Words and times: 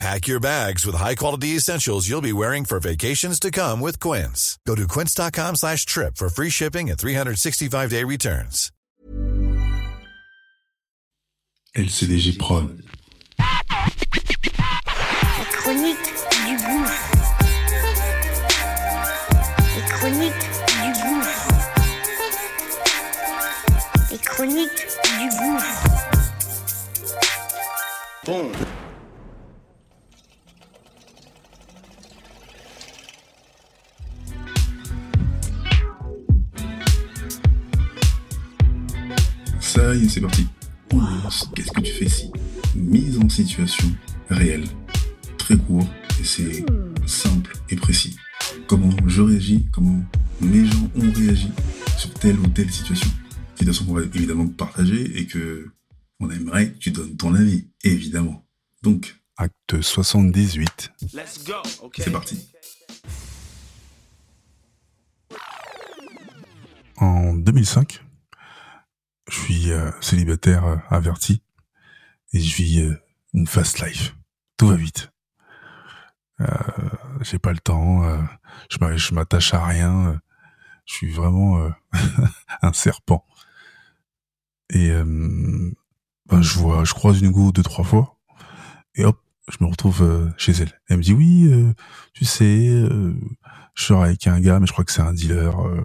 Pack 0.00 0.26
your 0.26 0.40
bags 0.40 0.84
with 0.84 0.96
high-quality 0.96 1.48
essentials 1.56 2.08
you'll 2.08 2.20
be 2.20 2.32
wearing 2.32 2.64
for 2.64 2.80
vacations 2.80 3.38
to 3.40 3.50
come 3.50 3.80
with 3.80 4.00
Quince. 4.00 4.58
Go 4.66 4.74
to 4.74 4.88
quince.com 4.88 5.54
slash 5.56 5.86
trip 5.86 6.16
for 6.16 6.28
free 6.28 6.50
shipping 6.50 6.90
and 6.90 6.98
365-day 6.98 8.02
returns. 8.04 8.70
LCDG 11.76 12.38
Prod. 12.38 12.82
Les 15.38 15.44
chroniques 15.50 16.12
du 16.46 16.56
gouffre. 16.56 17.10
Les 19.74 19.82
chroniques 19.88 20.50
du 20.82 20.92
gouffre. 21.02 21.48
Les 24.10 24.18
chroniques 24.18 24.86
du 25.18 25.28
gouffre. 25.38 25.88
Bon. 28.24 28.52
Ça 39.74 39.92
y 39.92 40.04
est, 40.04 40.08
c'est 40.08 40.20
parti. 40.20 40.46
On 40.92 41.00
lance 41.00 41.50
Qu'est-ce 41.52 41.72
que 41.72 41.80
tu 41.80 41.90
fais 41.90 42.08
si 42.08 42.30
Mise 42.76 43.18
en 43.18 43.28
situation 43.28 43.88
réelle. 44.30 44.62
Très 45.36 45.56
court, 45.56 45.84
et 46.20 46.24
c'est 46.24 46.64
simple 47.06 47.56
et 47.68 47.74
précis. 47.74 48.14
Comment 48.68 48.90
je 49.08 49.20
réagis, 49.20 49.66
comment 49.72 50.00
mes 50.40 50.64
gens 50.64 50.88
ont 50.94 51.10
réagi 51.10 51.50
sur 51.98 52.14
telle 52.14 52.38
ou 52.38 52.46
telle 52.46 52.70
situation? 52.70 53.10
Situation 53.56 53.84
qu'on 53.86 53.94
va 53.94 54.02
évidemment 54.02 54.46
partager 54.46 55.18
et 55.18 55.26
que 55.26 55.68
on 56.20 56.30
aimerait 56.30 56.70
que 56.70 56.78
tu 56.78 56.92
donnes 56.92 57.16
ton 57.16 57.34
avis, 57.34 57.66
évidemment. 57.82 58.46
Donc, 58.84 59.16
acte 59.36 59.82
78, 59.82 60.92
Let's 61.12 61.42
go. 61.44 61.54
Okay. 61.82 62.04
c'est 62.04 62.12
parti. 62.12 62.38
En 66.96 67.34
2005, 67.34 68.04
je 69.28 69.34
suis 69.38 69.72
euh, 69.72 69.90
célibataire 70.00 70.64
euh, 70.66 70.76
averti 70.90 71.42
et 72.32 72.40
je 72.40 72.54
vis 72.56 72.80
euh, 72.82 72.96
une 73.32 73.46
fast 73.46 73.80
life. 73.80 74.14
Tout 74.56 74.68
va 74.68 74.76
vite. 74.76 75.10
Euh, 76.40 76.46
J'ai 77.20 77.38
pas 77.38 77.52
le 77.52 77.58
temps. 77.58 78.04
euh, 78.04 78.18
je 78.70 78.78
m'a- 78.80 78.96
je 78.96 79.14
m'attache 79.14 79.54
à 79.54 79.64
rien. 79.64 80.08
euh, 80.08 80.18
je 80.86 80.94
suis 80.94 81.10
vraiment 81.10 81.58
euh, 81.60 81.70
un 82.62 82.72
serpent. 82.72 83.24
Et 84.70 84.90
euh, 84.90 85.04
ben, 86.26 86.42
je 86.42 86.58
vois, 86.58 86.84
je 86.84 86.92
croise 86.94 87.20
une 87.20 87.30
go 87.30 87.52
deux 87.52 87.62
trois 87.62 87.84
fois 87.84 88.18
et 88.96 89.04
hop, 89.04 89.20
je 89.48 89.62
me 89.64 89.68
retrouve 89.68 90.02
euh, 90.02 90.30
chez 90.38 90.52
elle. 90.52 90.72
Elle 90.88 90.98
me 90.98 91.02
dit 91.02 91.12
oui, 91.14 91.48
euh, 91.52 91.72
tu 92.14 92.24
sais, 92.24 92.68
euh, 92.68 93.14
je 93.74 93.84
sors 93.84 94.02
avec 94.04 94.26
un 94.26 94.40
gars, 94.40 94.60
mais 94.60 94.66
je 94.66 94.72
crois 94.72 94.84
que 94.84 94.92
c'est 94.92 95.02
un 95.02 95.12
dealer. 95.12 95.58
euh, 95.66 95.84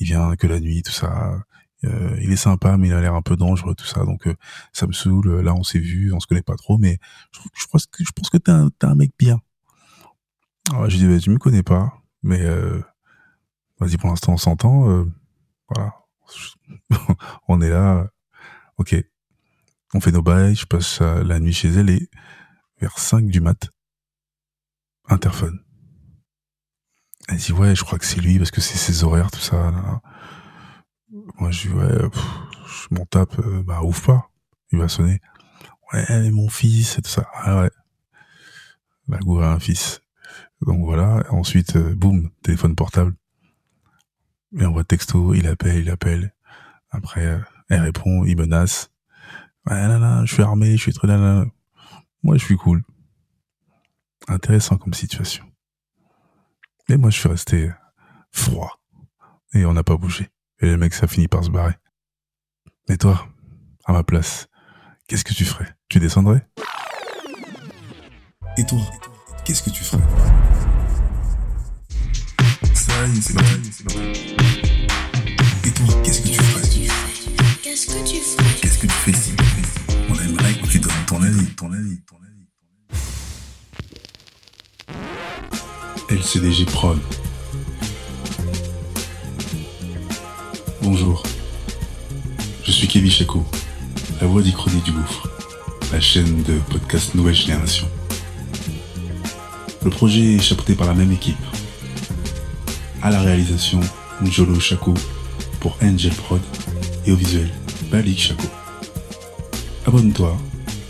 il 0.00 0.06
vient 0.06 0.36
que 0.36 0.46
la 0.46 0.60
nuit, 0.60 0.82
tout 0.82 0.92
ça. 0.92 1.38
Euh, 1.84 2.16
il 2.22 2.32
est 2.32 2.36
sympa, 2.36 2.76
mais 2.76 2.88
il 2.88 2.94
a 2.94 3.00
l'air 3.00 3.14
un 3.14 3.22
peu 3.22 3.36
dangereux, 3.36 3.74
tout 3.74 3.84
ça. 3.86 4.04
Donc 4.04 4.26
euh, 4.26 4.34
ça 4.72 4.86
me 4.86 4.92
saoule. 4.92 5.40
Là, 5.40 5.54
on 5.54 5.62
s'est 5.62 5.78
vu, 5.78 6.12
on 6.12 6.20
se 6.20 6.26
connaît 6.26 6.42
pas 6.42 6.56
trop, 6.56 6.78
mais 6.78 6.98
je, 7.32 7.40
je 7.54 7.66
pense 7.66 7.86
que 7.86 8.04
je 8.04 8.12
pense 8.12 8.30
t'es 8.30 8.86
un, 8.86 8.94
mec 8.94 9.12
bien. 9.18 9.40
Alors, 10.70 10.88
j'ai 10.88 10.98
dit, 10.98 11.06
bah, 11.06 11.18
tu 11.18 11.30
me 11.30 11.38
connais 11.38 11.62
pas, 11.62 12.02
mais 12.22 12.40
euh, 12.40 12.80
vas-y, 13.78 13.96
pour 13.96 14.08
l'instant, 14.08 14.32
on 14.32 14.36
s'entend. 14.36 15.06
voilà, 15.68 15.94
on 17.48 17.60
est 17.60 17.70
là. 17.70 18.08
Ok, 18.78 18.96
on 19.94 20.00
fait 20.00 20.12
nos 20.12 20.22
bails. 20.22 20.56
Je 20.56 20.66
passe 20.66 21.00
la 21.00 21.38
nuit 21.40 21.52
chez 21.52 21.68
elle 21.68 21.90
et 21.90 22.10
vers 22.80 22.98
5 22.98 23.26
du 23.26 23.40
mat, 23.40 23.70
interphone. 25.08 25.60
Elle 27.28 27.38
dit 27.38 27.52
ouais, 27.52 27.74
je 27.74 27.82
crois 27.82 27.98
que 27.98 28.04
c'est 28.04 28.20
lui 28.20 28.38
parce 28.38 28.50
que 28.50 28.60
c'est 28.60 28.78
ses 28.78 29.04
horaires, 29.04 29.30
tout 29.30 29.40
ça. 29.40 30.00
Moi, 31.10 31.50
je 31.50 31.68
dis 31.68 31.74
ouais, 31.74 32.08
pff, 32.08 32.24
je 32.66 32.94
m'en 32.94 33.06
tape, 33.06 33.38
euh, 33.38 33.62
bah 33.62 33.82
ouvre 33.82 34.02
pas, 34.02 34.30
il 34.72 34.78
va 34.78 34.88
sonner. 34.88 35.20
Ouais, 35.92 36.30
mon 36.30 36.48
fils 36.48 36.98
et 36.98 37.02
tout 37.02 37.10
ça. 37.10 37.28
Ah 37.34 37.62
ouais, 37.62 37.70
la 39.08 39.18
go 39.18 39.40
a 39.40 39.52
un 39.52 39.60
fils. 39.60 40.00
Donc 40.62 40.84
voilà. 40.84 41.22
Ensuite, 41.30 41.76
euh, 41.76 41.94
boum, 41.94 42.30
téléphone 42.42 42.74
portable. 42.74 43.14
Il 44.52 44.66
envoie 44.66 44.84
texto, 44.84 45.34
il 45.34 45.46
appelle, 45.46 45.82
il 45.82 45.90
appelle. 45.90 46.34
Après, 46.90 47.24
euh, 47.26 47.40
elle 47.68 47.82
répond, 47.82 48.24
il 48.24 48.36
menace. 48.36 48.90
Ouais, 49.66 49.86
là, 49.86 49.98
là, 49.98 50.24
je 50.24 50.34
suis 50.34 50.42
armé, 50.42 50.76
je 50.76 50.82
suis 50.82 50.92
très 50.92 51.06
là, 51.06 51.18
là. 51.18 51.44
Moi, 52.22 52.36
je 52.36 52.44
suis 52.44 52.56
cool. 52.56 52.82
Intéressant 54.28 54.76
comme 54.76 54.94
situation. 54.94 55.44
Mais 56.88 56.96
moi, 56.96 57.10
je 57.10 57.18
suis 57.18 57.28
resté 57.28 57.70
froid. 58.32 58.80
Et 59.52 59.64
on 59.64 59.72
n'a 59.72 59.84
pas 59.84 59.96
bougé. 59.96 60.30
Et 60.60 60.66
le 60.66 60.78
mec, 60.78 60.94
ça 60.94 61.06
finit 61.06 61.28
par 61.28 61.44
se 61.44 61.50
barrer. 61.50 61.74
Et 62.88 62.96
toi, 62.96 63.28
à 63.84 63.92
ma 63.92 64.02
place, 64.02 64.48
qu'est-ce 65.06 65.24
que 65.24 65.34
tu 65.34 65.44
ferais? 65.44 65.68
Tu 65.90 65.98
descendrais? 65.98 66.46
Et 68.56 68.64
toi, 68.64 68.80
qu'est-ce 69.44 69.62
que 69.62 69.68
tu 69.68 69.84
ferais? 69.84 70.02
Ça 72.72 73.06
y 73.06 73.18
est, 73.18 73.20
c'est. 73.20 73.34
Et 75.66 75.72
toi, 75.72 75.86
qu'est-ce 76.02 76.22
que 76.22 76.28
tu 76.28 76.42
ferais? 76.42 76.62
Qu'est-ce 77.62 77.86
que 77.86 78.08
tu 78.08 78.16
ferais? 78.16 78.54
Qu'est-ce 78.62 78.78
que 78.78 78.86
tu 78.86 78.92
fais 78.92 79.10
ici? 79.10 79.34
On 80.08 80.14
aimerait 80.18 80.54
que 80.54 80.66
tu 80.68 80.78
donnes 80.78 81.04
ton 81.06 81.22
avis, 81.22 81.54
ton 81.54 81.70
avis, 81.70 82.00
ton 82.06 82.16
avis. 82.16 82.46
LCDG 86.08 86.64
Prod. 86.64 86.98
Bonjour. 90.88 91.20
Je 92.62 92.70
suis 92.70 92.86
Kevin 92.86 93.10
Chaco, 93.10 93.44
la 94.20 94.28
voix 94.28 94.40
d'Ichronie 94.40 94.80
du 94.82 94.92
Gouffre, 94.92 95.28
la 95.92 96.00
chaîne 96.00 96.44
de 96.44 96.60
podcast 96.70 97.16
Nouvelle 97.16 97.34
Génération. 97.34 97.88
Le 99.82 99.90
projet 99.90 100.34
est 100.34 100.40
chapeauté 100.40 100.76
par 100.76 100.86
la 100.86 100.94
même 100.94 101.10
équipe. 101.10 101.44
À 103.02 103.10
la 103.10 103.20
réalisation, 103.20 103.80
Njolo 104.22 104.60
Chaco 104.60 104.94
pour 105.58 105.76
Angel 105.82 106.12
Prod 106.12 106.40
et 107.04 107.10
au 107.10 107.16
visuel, 107.16 107.50
Balik 107.90 108.20
Chaco. 108.20 108.46
Abonne-toi 109.86 110.36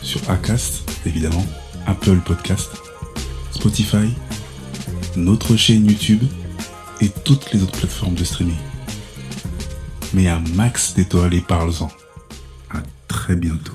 sur 0.00 0.22
Acast, 0.30 0.90
évidemment, 1.04 1.44
Apple 1.84 2.20
Podcast, 2.24 2.70
Spotify, 3.50 4.08
notre 5.16 5.54
chaîne 5.54 5.86
YouTube 5.86 6.22
et 7.02 7.10
toutes 7.10 7.52
les 7.52 7.62
autres 7.62 7.76
plateformes 7.76 8.14
de 8.14 8.24
streaming. 8.24 8.56
Mets 10.14 10.28
un 10.28 10.42
max 10.54 10.94
d'étoiles 10.94 11.34
et 11.34 11.40
parle-en. 11.40 11.90
À 12.70 12.82
très 13.08 13.34
bientôt. 13.34 13.72